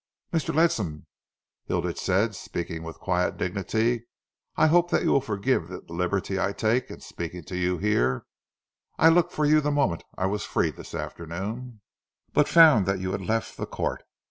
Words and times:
"Mr. 0.33 0.51
Ledsam," 0.51 1.05
Hilditch 1.65 1.99
said, 2.01 2.33
speaking 2.33 2.81
with 2.81 2.97
quiet 2.97 3.37
dignity, 3.37 4.07
"I 4.55 4.65
hope 4.65 4.89
that 4.89 5.03
you 5.03 5.11
will 5.11 5.21
forgive 5.21 5.67
the 5.67 5.83
liberty 5.89 6.39
I 6.39 6.53
take 6.53 6.89
in 6.89 7.01
speaking 7.01 7.43
to 7.43 7.55
you 7.55 7.77
here. 7.77 8.25
I 8.97 9.09
looked 9.09 9.31
for 9.31 9.45
you 9.45 9.61
the 9.61 9.69
moment 9.69 10.03
I 10.17 10.25
was 10.25 10.43
free 10.43 10.71
this 10.71 10.95
afternoon, 10.95 11.81
but 12.33 12.47
found 12.49 12.87
that 12.87 12.97
you 12.97 13.11
had 13.11 13.21
left 13.21 13.57
the 13.57 13.67
Court. 13.67 14.01